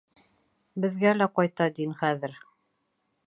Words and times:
Беҙгә 0.85 1.11
лә 1.19 1.27
ҡайта 1.39 1.67
дин 1.81 1.95
хәҙер. 2.01 2.35